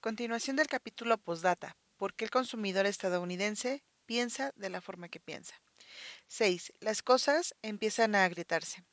[0.00, 1.76] Continuación del capítulo Postdata.
[1.96, 5.60] ¿Por qué el consumidor estadounidense piensa de la forma que piensa?
[6.28, 6.72] 6.
[6.78, 8.84] Las cosas empiezan a agrietarse.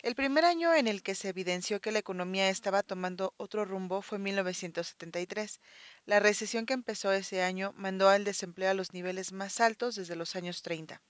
[0.00, 4.00] El primer año en el que se evidenció que la economía estaba tomando otro rumbo
[4.00, 5.60] fue 1973.
[6.06, 10.16] La recesión que empezó ese año mandó al desempleo a los niveles más altos desde
[10.16, 11.02] los años 30.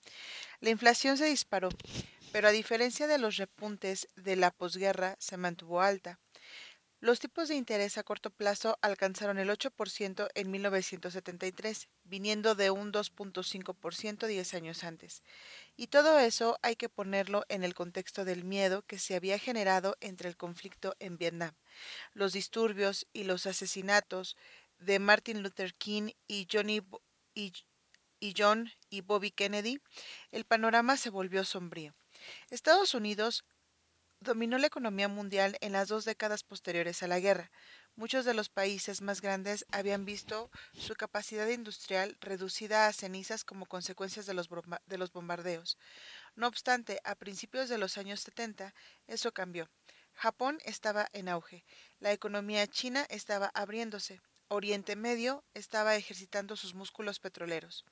[0.59, 1.69] La inflación se disparó,
[2.33, 6.19] pero a diferencia de los repuntes de la posguerra, se mantuvo alta.
[7.01, 12.91] Los tipos de interés a corto plazo alcanzaron el 8% en 1973, viniendo de un
[12.91, 15.23] 2.5% 10 años antes.
[15.77, 19.98] Y todo eso hay que ponerlo en el contexto del miedo que se había generado
[20.01, 21.55] entre el conflicto en Vietnam,
[22.15, 24.37] los disturbios y los asesinatos
[24.78, 26.48] de Martin Luther King y,
[27.34, 29.83] y John y Bobby Kennedy,
[30.31, 31.95] el panorama se volvió sombrío.
[32.48, 33.45] Estados Unidos
[34.27, 37.51] dominó la economía mundial en las dos décadas posteriores a la guerra.
[37.95, 43.67] Muchos de los países más grandes habían visto su capacidad industrial reducida a cenizas como
[43.67, 44.48] consecuencias de los,
[44.87, 45.78] de los bombardeos.
[46.34, 48.75] No obstante, a principios de los años 70
[49.06, 49.70] eso cambió.
[50.12, 51.65] Japón estaba en auge,
[52.00, 57.84] la economía china estaba abriéndose, Oriente Medio estaba ejercitando sus músculos petroleros.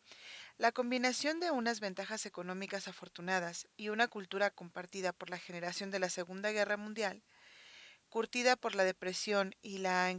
[0.57, 5.99] La combinación de unas ventajas económicas afortunadas y una cultura compartida por la generación de
[5.99, 7.25] la Segunda Guerra Mundial,
[8.09, 10.17] curtida por la depresión y, la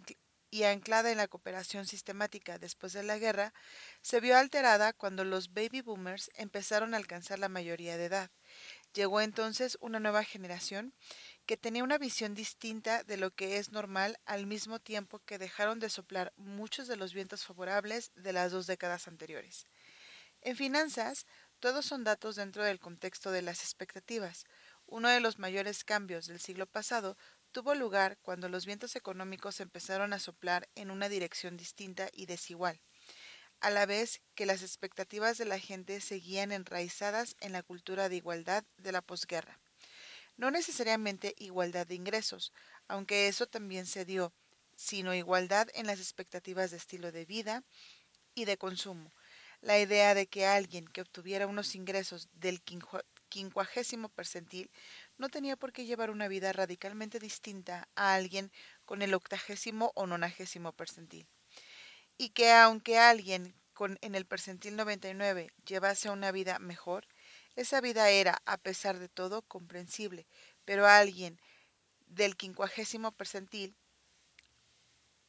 [0.52, 3.54] y anclada en la cooperación sistemática después de la guerra,
[4.02, 8.30] se vio alterada cuando los baby boomers empezaron a alcanzar la mayoría de edad.
[8.94, 10.94] Llegó entonces una nueva generación
[11.46, 15.80] que tenía una visión distinta de lo que es normal al mismo tiempo que dejaron
[15.80, 19.68] de soplar muchos de los vientos favorables de las dos décadas anteriores.
[20.42, 21.28] En finanzas,
[21.60, 24.46] todos son datos dentro del contexto de las expectativas.
[24.88, 27.18] Uno de los mayores cambios del siglo pasado
[27.52, 32.82] tuvo lugar cuando los vientos económicos empezaron a soplar en una dirección distinta y desigual,
[33.62, 38.18] a la vez que las expectativas de la gente seguían enraizadas en la cultura de
[38.18, 39.60] igualdad de la posguerra.
[40.38, 42.52] No necesariamente igualdad de ingresos,
[42.88, 44.34] aunque eso también se dio,
[44.76, 47.64] sino igualdad en las expectativas de estilo de vida
[48.34, 49.14] y de consumo,
[49.62, 52.62] la idea de que alguien que obtuviera unos ingresos del
[53.30, 54.70] quincuagésimo percentil
[55.18, 58.52] no tenía por qué llevar una vida radicalmente distinta a alguien
[58.84, 61.28] con el octagésimo o nonagésimo percentil.
[62.18, 63.56] Y que aunque alguien
[64.02, 67.08] en el percentil 99 llevase una vida mejor,
[67.56, 70.28] esa vida era, a pesar de todo, comprensible,
[70.66, 71.40] pero alguien
[72.08, 73.76] del quincuagésimo percentil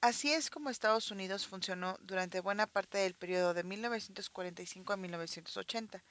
[0.03, 6.05] Así es como Estados Unidos funcionó durante buena parte del periodo de 1945 a 1980.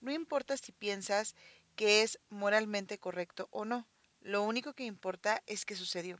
[0.00, 1.34] No importa si piensas
[1.74, 3.88] que es moralmente correcto o no,
[4.20, 6.18] lo único que importa es que sucedió.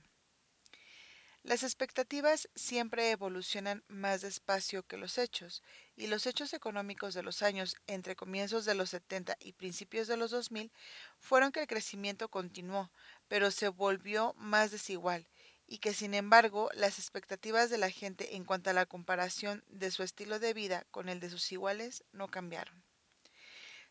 [1.44, 5.62] Las expectativas siempre evolucionan más despacio que los hechos,
[5.94, 10.16] y los hechos económicos de los años entre comienzos de los 70 y principios de
[10.16, 10.72] los 2000
[11.18, 12.90] fueron que el crecimiento continuó,
[13.28, 15.28] pero se volvió más desigual,
[15.66, 19.90] y que sin embargo las expectativas de la gente en cuanto a la comparación de
[19.90, 22.82] su estilo de vida con el de sus iguales no cambiaron.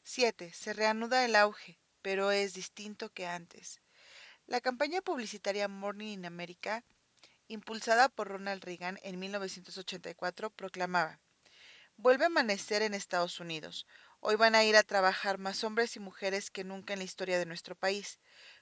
[0.01, 0.51] 7.
[0.53, 3.79] Se reanuda el auge, pero es distinto que antes.
[4.47, 6.83] La campaña publicitaria Morning in America,
[7.47, 11.19] impulsada por Ronald Reagan en 1984, proclamaba,
[11.97, 13.85] Vuelve a amanecer en Estados Unidos.
[14.19, 17.37] Hoy van a ir a trabajar más hombres y mujeres que nunca en la historia
[17.37, 18.19] de nuestro país.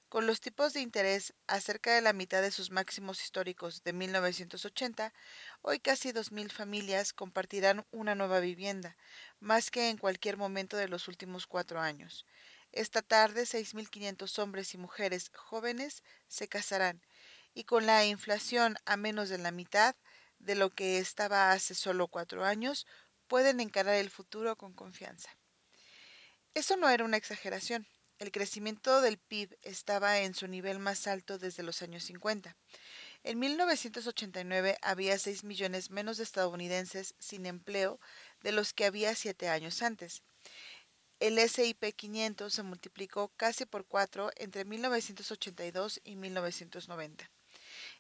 [0.09, 3.93] Con los tipos de interés a cerca de la mitad de sus máximos históricos de
[3.93, 5.13] 1980,
[5.61, 8.97] hoy casi 2.000 familias compartirán una nueva vivienda,
[9.39, 12.25] más que en cualquier momento de los últimos cuatro años.
[12.73, 17.01] Esta tarde 6.500 hombres y mujeres jóvenes se casarán
[17.53, 19.95] y con la inflación a menos de la mitad
[20.39, 22.87] de lo que estaba hace solo cuatro años,
[23.27, 25.29] pueden encarar el futuro con confianza.
[26.53, 27.87] Eso no era una exageración.
[28.19, 32.55] El crecimiento del PIB estaba en su nivel más alto desde los años 50.
[33.23, 37.99] En 1989 había 6 millones menos de estadounidenses sin empleo
[38.41, 40.23] de los que había siete años antes.
[41.19, 47.29] El SIP 500 se multiplicó casi por cuatro entre 1982 y 1990.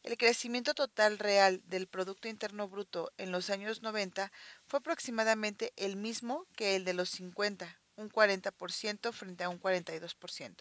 [0.03, 4.31] El crecimiento total real del Producto Interno Bruto en los años 90
[4.65, 10.55] fue aproximadamente el mismo que el de los 50, un 40% frente a un 42%.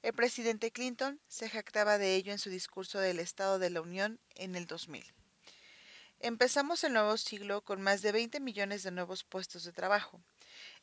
[0.00, 4.18] El presidente Clinton se jactaba de ello en su discurso del Estado de la Unión
[4.34, 5.12] en el 2000.
[6.20, 10.22] Empezamos el nuevo siglo con más de 20 millones de nuevos puestos de trabajo,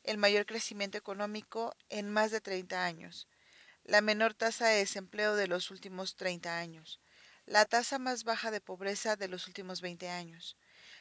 [0.04, 3.26] el mayor crecimiento económico en más de 30 años,
[3.82, 7.00] la menor tasa de desempleo de los últimos 30 años,
[7.46, 10.56] la tasa más baja de pobreza de los últimos 20 años,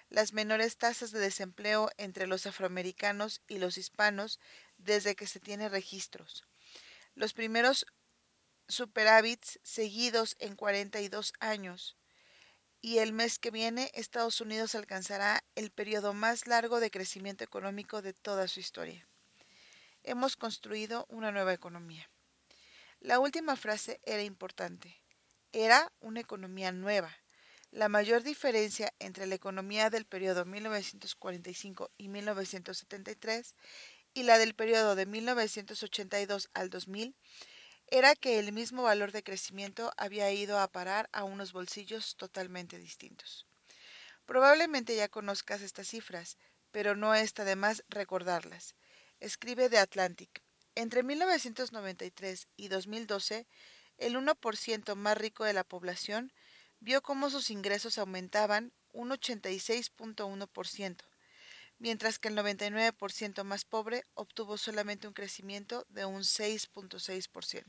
[0.09, 4.39] las menores tasas de desempleo entre los afroamericanos y los hispanos
[4.77, 6.45] desde que se tiene registros,
[7.15, 7.85] los primeros
[8.67, 11.97] superávits seguidos en 42 años,
[12.81, 18.01] y el mes que viene Estados Unidos alcanzará el periodo más largo de crecimiento económico
[18.01, 19.07] de toda su historia.
[20.03, 22.09] Hemos construido una nueva economía.
[22.99, 25.00] La última frase era importante.
[25.53, 27.13] Era una economía nueva.
[27.71, 33.53] La mayor diferencia entre la economía del periodo 1945 y 1973
[34.13, 37.13] y la del periodo de 1982 al 2000
[37.87, 42.77] era que el mismo valor de crecimiento había ido a parar a unos bolsillos totalmente
[42.77, 43.45] distintos.
[44.25, 46.37] Probablemente ya conozcas estas cifras,
[46.71, 48.75] pero no está de más recordarlas.
[49.19, 50.41] Escribe The Atlantic.
[50.75, 53.45] Entre 1993 y 2012,
[54.01, 56.33] el 1% más rico de la población
[56.79, 60.97] vio cómo sus ingresos aumentaban un 86.1%,
[61.77, 67.63] mientras que el 99% más pobre obtuvo solamente un crecimiento de un 6.6%.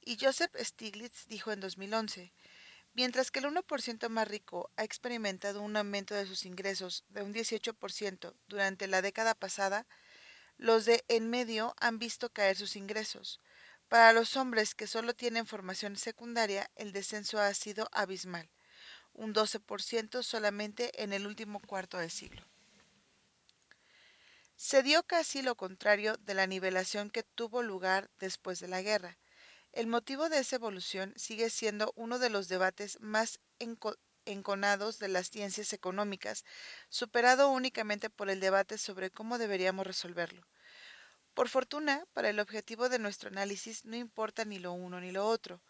[0.00, 2.32] Y Joseph Stiglitz dijo en 2011,
[2.94, 7.34] mientras que el 1% más rico ha experimentado un aumento de sus ingresos de un
[7.34, 9.86] 18% durante la década pasada,
[10.56, 13.40] los de en medio han visto caer sus ingresos.
[13.90, 18.48] Para los hombres que solo tienen formación secundaria, el descenso ha sido abismal,
[19.14, 22.40] un 12% solamente en el último cuarto de siglo.
[24.54, 29.18] Se dio casi lo contrario de la nivelación que tuvo lugar después de la guerra.
[29.72, 33.40] El motivo de esa evolución sigue siendo uno de los debates más
[34.24, 36.44] enconados de las ciencias económicas,
[36.90, 40.46] superado únicamente por el debate sobre cómo deberíamos resolverlo.
[41.40, 45.26] Por fortuna, para el objetivo de nuestro análisis no importa ni lo uno ni lo
[45.26, 45.62] otro.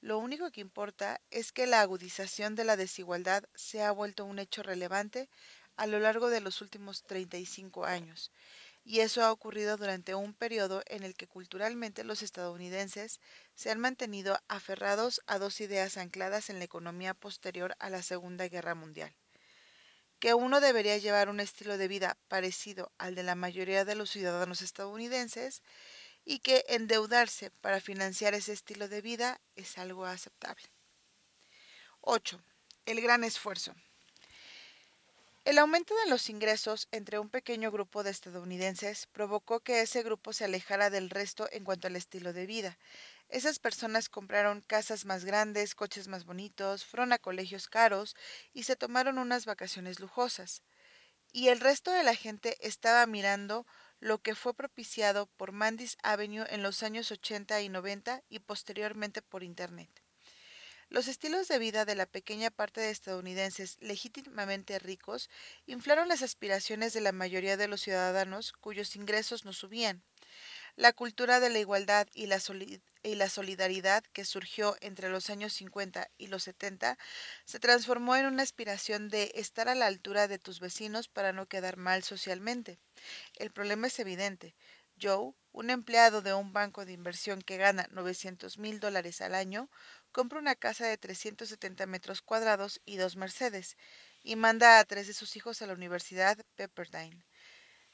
[0.00, 4.38] Lo único que importa es que la agudización de la desigualdad se ha vuelto un
[4.38, 5.28] hecho relevante
[5.76, 8.32] a lo largo de los últimos 35 años,
[8.84, 13.20] y eso ha ocurrido durante un periodo en el que culturalmente los estadounidenses
[13.54, 18.48] se han mantenido aferrados a dos ideas ancladas en la economía posterior a la Segunda
[18.48, 19.14] Guerra Mundial.
[20.20, 24.10] Que uno debería llevar un estilo de vida parecido al de la mayoría de los
[24.10, 25.62] ciudadanos estadounidenses
[26.24, 30.64] y que endeudarse para financiar ese estilo de vida es algo aceptable.
[32.00, 32.40] 8.
[32.86, 33.74] El gran esfuerzo.
[35.44, 40.34] El aumento de los ingresos entre un pequeño grupo de estadounidenses provocó que ese grupo
[40.34, 42.78] se alejara del resto en cuanto al estilo de vida.
[43.28, 48.16] Esas personas compraron casas más grandes, coches más bonitos, fueron a colegios caros
[48.54, 50.62] y se tomaron unas vacaciones lujosas.
[51.30, 53.66] Y el resto de la gente estaba mirando
[54.00, 59.20] lo que fue propiciado por Mandis Avenue en los años 80 y 90 y posteriormente
[59.20, 59.90] por Internet.
[60.88, 65.28] Los estilos de vida de la pequeña parte de estadounidenses legítimamente ricos
[65.66, 70.02] inflaron las aspiraciones de la mayoría de los ciudadanos cuyos ingresos no subían.
[70.78, 72.38] La cultura de la igualdad y la,
[73.28, 76.96] solidaridad que surgió entre los años 50 y los 70
[77.44, 81.46] se transformó en una aspiración de estar a la altura de tus vecinos para no
[81.46, 82.78] quedar mal socialmente.
[83.34, 84.54] El problema es evidente.
[85.02, 89.68] Joe, un empleado de un banco de inversión que gana 900 mil dólares al año,
[90.12, 93.76] compra una casa de 370 metros cuadrados y dos Mercedes,
[94.22, 97.26] y manda a tres de sus hijos a la Universidad Pepperdine.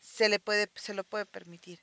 [0.00, 1.80] Se, le puede, se lo puede permitir.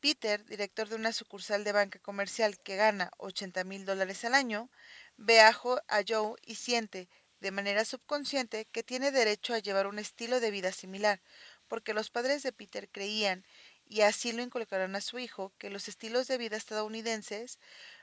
[0.00, 4.70] Peter, director de una sucursal de banca comercial que gana 80 mil dólares al año,
[5.18, 10.40] ve a, Joe y siente, de manera subconsciente, que tiene derecho a llevar un estilo
[10.40, 11.20] de vida similar,
[11.68, 13.44] porque los padres de Peter creían,
[13.84, 17.58] y así lo inculcaron a su hijo, que los estilos de vida estadounidenses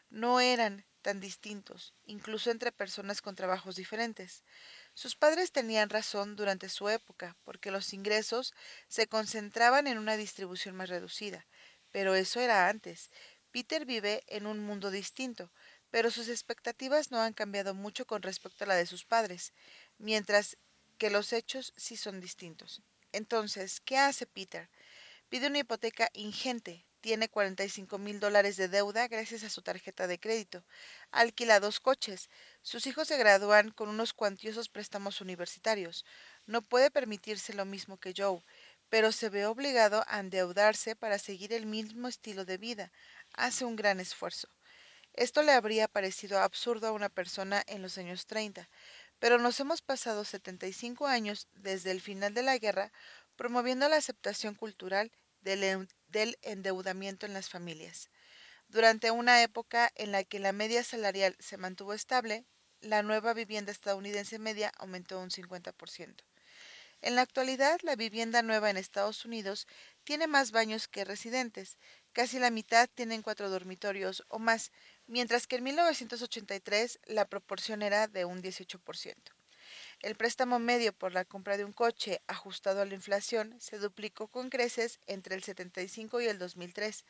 [0.09, 4.43] no eran tan distintos, incluso entre personas con trabajos diferentes.
[4.93, 8.53] Sus padres tenían razón durante su época, porque los ingresos
[8.87, 11.45] se concentraban en una distribución más reducida,
[11.97, 13.09] pero eso era antes.
[13.51, 15.51] Peter vive en un mundo distinto,
[15.89, 19.51] pero sus expectativas no han cambiado mucho con respecto a la de sus padres,
[19.97, 20.59] mientras
[20.99, 22.83] que los hechos sí son distintos.
[23.13, 24.69] Entonces, ¿qué hace Peter?
[25.27, 30.19] Pide una hipoteca ingente, tiene 45 mil dólares de deuda gracias a su tarjeta de
[30.19, 30.63] crédito,
[31.09, 32.29] alquila dos coches,
[32.61, 36.05] sus hijos se gradúan con unos cuantiosos préstamos universitarios,
[36.45, 38.43] no puede permitirse lo mismo que Joe,
[38.89, 42.91] pero se ve obligado a endeudarse para seguir el mismo estilo de vida,
[43.34, 44.48] hace un gran esfuerzo.
[45.13, 48.70] Esto le habría parecido absurdo a una persona en los años 30,
[49.20, 52.91] pero nos hemos pasado 75 años desde el final de la guerra
[53.36, 58.10] promoviendo la aceptación cultural del, del, endeudamiento en las familias.
[58.67, 62.46] Durante una época en la que la media salarial se mantuvo estable,
[62.82, 66.26] la nueva vivienda estadounidense media aumentó un 50%.
[67.01, 69.67] En la actualidad, la vivienda nueva en Estados Unidos
[70.03, 71.77] tiene más baños que residentes.
[72.11, 74.71] Casi la mitad tienen cuatro dormitorios o más,
[75.05, 79.15] mientras que en 1983 la proporción era de un 18%.
[79.99, 84.27] El préstamo medio por la compra de un coche ajustado a la inflación se duplicó
[84.27, 87.03] con creces entre el 75 y el 2003,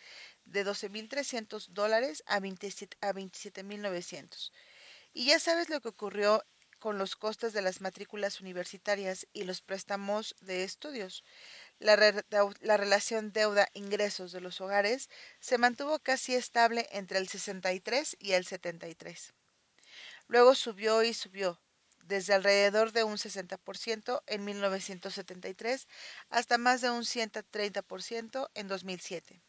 [0.46, 4.52] de 12.300 dólares a 27.900.
[5.14, 6.44] Y ya sabes lo que ocurrió
[6.80, 11.24] con los costes de las matrículas universitarias y los préstamos de estudios.
[11.80, 12.24] La, re
[12.62, 18.46] la relación deuda-ingresos de los hogares se mantuvo casi estable entre el 63 y el
[18.46, 19.34] 73.
[20.28, 21.62] Luego subió y subió,
[22.04, 25.88] desde alrededor de un 60% en 1973
[26.30, 29.42] hasta más de un 130% en 2007.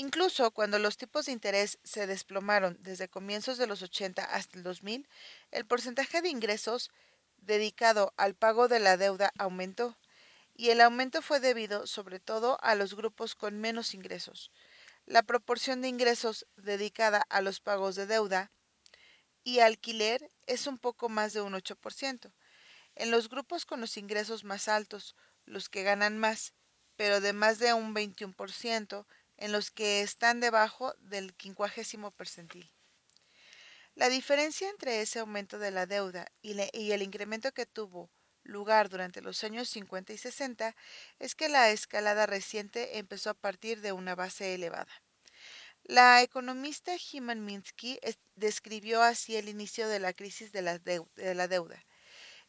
[0.00, 4.62] Incluso cuando los tipos de interés se desplomaron desde comienzos de los 80 hasta el
[4.62, 5.08] 2000,
[5.50, 6.92] el porcentaje de ingresos
[7.38, 9.98] dedicado al pago de la deuda aumentó,
[10.54, 14.52] y el aumento fue debido sobre todo a los grupos con menos ingresos.
[15.04, 18.52] La proporción de ingresos dedicada a los pagos de deuda
[19.42, 22.32] y alquiler es un poco más de un 8%.
[22.94, 26.54] En los grupos con los ingresos más altos, los que ganan más,
[26.94, 29.04] pero de más de un 21%,
[29.38, 32.70] en los que están debajo del quincuagésimo percentil.
[33.94, 36.60] La diferencia entre ese aumento de la deuda y,
[36.92, 38.10] el incremento que tuvo
[38.44, 40.76] lugar durante los años 50 y 60
[41.18, 45.02] es que la escalada reciente empezó a partir de una base elevada.
[45.82, 47.98] La economista Hyman Minsky
[48.36, 51.84] describió así el inicio de la crisis de la, de la deuda.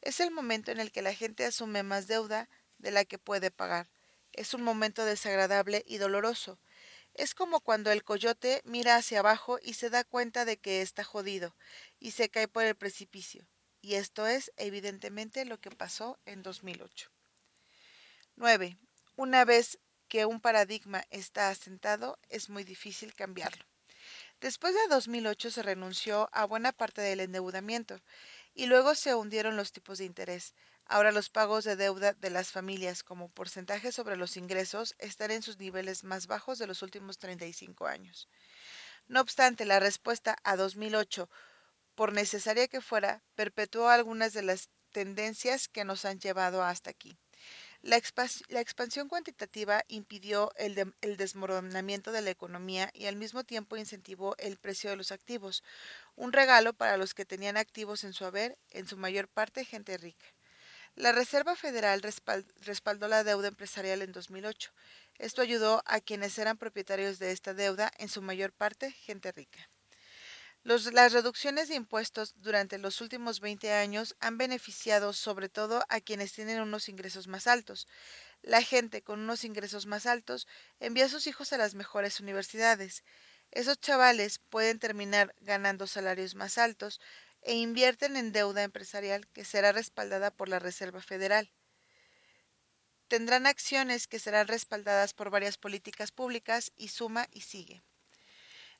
[0.02, 3.52] Es el momento en el que la gente asume más deuda de la que puede
[3.52, 3.90] pagar.
[4.34, 6.60] Es un momento desagradable y doloroso.
[7.20, 11.04] Es como cuando el coyote mira hacia abajo y se da cuenta de que está
[11.04, 11.54] jodido
[12.00, 13.46] y se cae por el precipicio.
[13.82, 17.12] Y esto es evidentemente lo que pasó en 2008.
[18.38, 18.78] 9.
[19.18, 23.66] Una vez que un paradigma está asentado, es muy difícil cambiarlo.
[24.40, 28.00] Después de 2008 se renunció a buena parte del endeudamiento
[28.54, 30.54] y luego se hundieron los tipos de interés.
[30.92, 35.44] Ahora los pagos de deuda de las familias como porcentaje sobre los ingresos están en
[35.44, 38.28] sus niveles más bajos de los últimos 35 años.
[39.08, 41.30] No obstante, la respuesta a 2008,
[41.94, 47.20] por necesaria que fuera, perpetuó algunas de las tendencias que nos han llevado hasta aquí.
[47.84, 50.74] La, expansión cuantitativa impidió el,
[51.18, 55.64] desmoronamiento de la economía y al mismo tiempo incentivó el precio de los activos,
[56.16, 59.96] un regalo para los que tenían activos en su haber, en su mayor parte gente
[60.00, 60.26] rica.
[60.96, 64.72] La Reserva Federal respald respaldó la deuda empresarial en 2008.
[65.18, 69.70] Esto ayudó a quienes eran propietarios de esta deuda, en su mayor parte gente rica.
[70.64, 76.34] Las reducciones de impuestos durante los últimos 20 años han beneficiado sobre todo a quienes
[76.34, 77.88] tienen unos ingresos más altos.
[78.42, 80.48] La gente con unos ingresos más altos
[80.80, 83.04] envía a sus hijos a las mejores universidades.
[83.52, 87.00] Esos chavales pueden terminar ganando salarios más altos
[87.42, 91.52] e invierten en deuda empresarial que será respaldada por la Reserva Federal.
[93.08, 97.82] Tendrán acciones que serán respaldadas por varias políticas públicas y suma y sigue.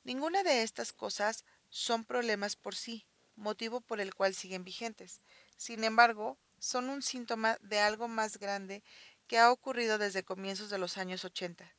[0.04, 5.20] Ninguna de estas cosas son problemas por sí, motivo por el cual siguen vigentes.
[5.56, 8.82] Sin embargo, son un síntoma de algo más grande
[9.26, 11.70] que ha ocurrido desde comienzos de los años 80.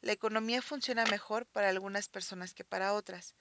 [0.00, 3.34] La economía funciona mejor para algunas personas que para otras.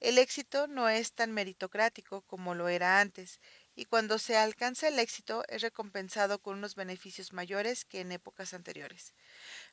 [0.00, 3.38] El éxito no es tan meritocrático como lo era antes,
[3.74, 8.54] y cuando se alcanza el éxito es recompensado con unos beneficios mayores que en épocas
[8.54, 9.14] anteriores.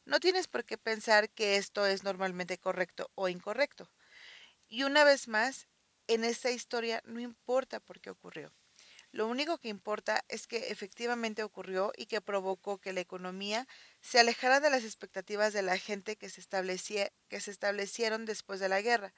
[0.06, 3.90] No tienes por qué pensar que esto es normalmente correcto o incorrecto.
[4.68, 5.68] Y una vez más,
[6.08, 8.54] en esta historia no importa por qué ocurrió.
[9.12, 13.66] Lo único que importa es que efectivamente ocurrió y que provocó que la economía
[14.02, 16.42] se alejara de las expectativas de la gente que se,
[17.30, 19.14] que se establecieron después de la guerra,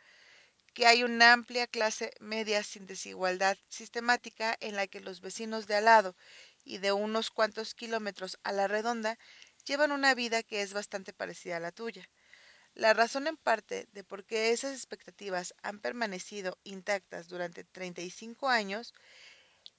[0.79, 5.75] que hay una amplia clase media sin desigualdad sistemática en la que los vecinos de
[5.75, 6.15] al lado
[6.63, 9.19] y de unos cuantos kilómetros a la redonda
[9.65, 12.09] llevan una vida que es bastante parecida a la tuya.
[12.75, 18.93] La razón en parte de por qué esas expectativas han permanecido intactas durante 35 años,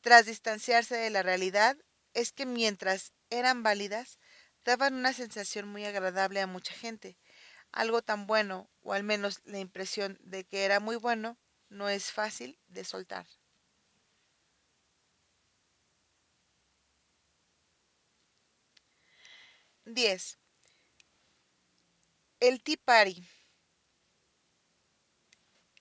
[0.02, 1.78] tras distanciarse de la realidad,
[2.12, 4.18] es que mientras eran válidas,
[4.66, 7.16] daban una sensación muy agradable a mucha gente.
[7.72, 12.12] Algo tan bueno, o al menos la impresión de que era muy bueno, no es
[12.12, 13.26] fácil de soltar.
[19.84, 20.38] Diez.
[22.40, 23.22] El Tea Party.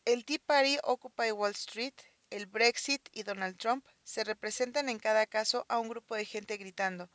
[0.06, 1.94] El Tea Party Occupy Wall Street
[2.30, 6.58] el Brexit y Donald Trump se representan en cada caso a un grupo de gente
[6.58, 7.10] gritando,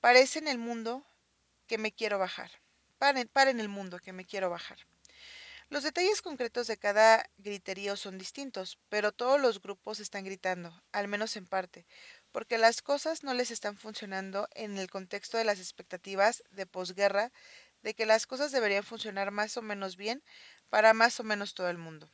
[0.00, 1.04] parecen el mundo
[1.66, 2.50] que me quiero bajar,
[2.98, 4.78] paren, paren el mundo que me quiero bajar.
[5.68, 11.08] Los detalles concretos de cada griterío son distintos, pero todos los grupos están gritando, al
[11.08, 11.86] menos en parte,
[12.30, 17.32] porque las cosas no les están funcionando en el contexto de las expectativas de posguerra
[17.82, 20.22] de que las cosas deberían funcionar más o menos bien
[20.70, 22.10] para más o menos todo el mundo.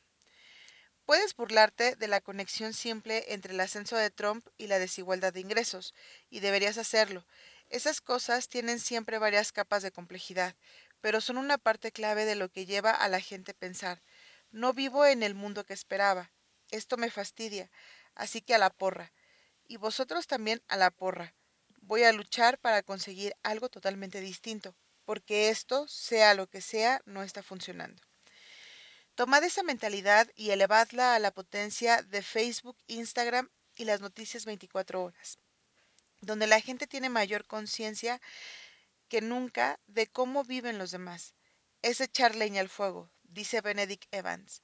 [1.04, 5.40] Puedes burlarte de la conexión simple entre el ascenso de Trump y la desigualdad de
[5.40, 5.94] ingresos,
[6.30, 7.26] y deberías hacerlo.
[7.72, 10.54] Esas cosas tienen siempre varias capas de complejidad,
[11.00, 14.02] pero son una parte clave de lo que lleva a la gente a pensar,
[14.50, 16.30] no vivo en el mundo que esperaba,
[16.70, 17.70] esto me fastidia,
[18.14, 19.10] así que a la porra.
[19.66, 21.34] Y vosotros también a la porra.
[21.80, 24.76] Voy a luchar para conseguir algo totalmente distinto,
[25.06, 28.02] porque esto, sea lo que sea, no está funcionando.
[29.14, 35.02] Tomad esa mentalidad y elevadla a la potencia de Facebook, Instagram y las noticias 24
[35.02, 35.38] horas,
[36.22, 38.20] donde la gente tiene mayor conciencia
[39.08, 41.34] que nunca de cómo viven los demás.
[41.82, 44.62] Es echar leña al fuego, dice Benedict Evans.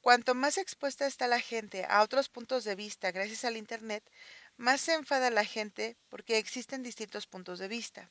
[0.00, 4.02] Cuanto más expuesta está la gente a otros puntos de vista gracias al Internet,
[4.56, 8.10] más se enfada la gente porque existen distintos puntos de vista.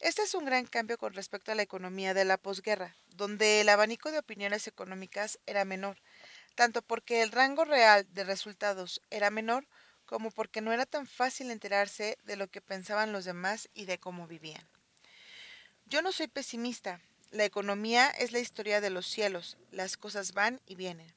[0.00, 3.68] Este es un gran cambio con respecto a la economía de la posguerra, donde el
[3.68, 6.00] abanico de opiniones económicas era menor,
[6.54, 9.66] tanto porque el rango real de resultados era menor
[10.06, 13.98] como porque no era tan fácil enterarse de lo que pensaban los demás y de
[13.98, 14.66] cómo vivían.
[15.86, 17.00] Yo no soy pesimista.
[17.30, 19.56] La economía es la historia de los cielos.
[19.70, 21.12] Las cosas van y vienen.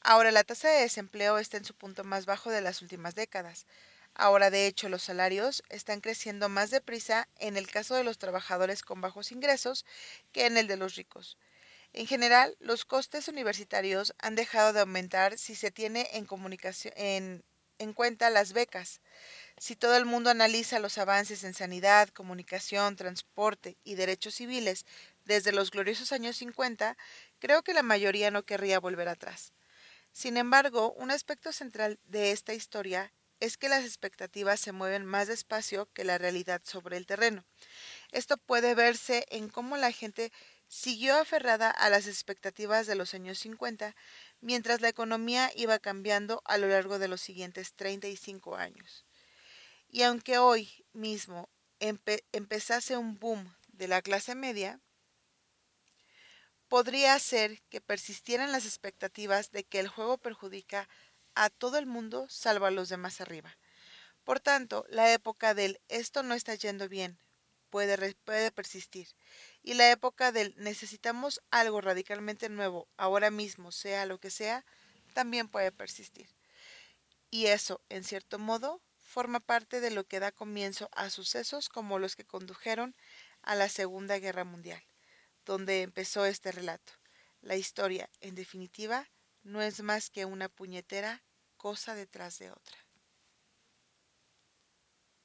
[0.00, 3.66] Ahora la tasa de desempleo está en su punto más bajo de las últimas décadas.
[4.14, 8.82] Ahora, de hecho, los salarios están creciendo más deprisa en el caso de los trabajadores
[8.82, 9.84] con bajos ingresos
[10.32, 11.36] que en el de los ricos.
[11.92, 16.26] En general, los costes universitarios han dejado de aumentar si se tiene en,
[16.96, 17.44] en,
[17.78, 19.00] en cuenta las becas.
[19.58, 24.86] Si todo el mundo analiza los avances en sanidad, comunicación, transporte y derechos civiles
[25.24, 26.96] desde los gloriosos años 50,
[27.38, 29.52] creo que la mayoría no querría volver atrás.
[30.12, 35.28] Sin embargo, un aspecto central de esta historia es que las expectativas se mueven más
[35.28, 37.44] despacio que la realidad sobre el terreno.
[38.12, 40.32] Esto puede verse en cómo la gente
[40.68, 43.94] siguió aferrada a las expectativas de los años 50,
[44.40, 49.04] mientras la economía iba cambiando a lo largo de los siguientes 35 años.
[49.88, 51.48] Y aunque hoy mismo
[51.80, 54.80] empe empezase un boom de la clase media,
[56.68, 60.88] podría ser que persistieran las expectativas de que el juego perjudica
[61.34, 63.56] a todo el mundo salvo a los demás arriba.
[64.24, 67.18] Por tanto, la época del esto no está yendo bien
[67.70, 69.08] puede, puede persistir
[69.68, 74.64] y la época del necesitamos algo radicalmente nuevo ahora mismo, sea lo que sea,
[75.12, 76.26] también puede persistir.
[77.30, 81.98] Y eso, en cierto modo, forma parte de lo que da comienzo a sucesos como
[81.98, 82.96] los que condujeron
[83.42, 84.82] a la Segunda Guerra Mundial,
[85.44, 86.94] donde empezó este relato.
[87.42, 89.06] La historia, en definitiva,
[89.42, 91.22] no es más que una puñetera
[91.58, 92.87] cosa detrás de otra.